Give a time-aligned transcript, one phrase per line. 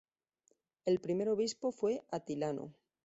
[0.85, 2.73] El primer obispo fue Atilano.